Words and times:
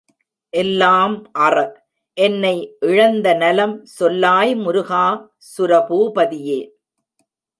எல்லாம்அற, 0.53 1.55
என்னை 2.17 2.53
இழந்தநலம் 2.81 3.75
சொல்லாய்முரு 3.99 4.83
கா! 4.83 5.03
சுர 5.51 5.79
பூபதியே! 5.89 6.59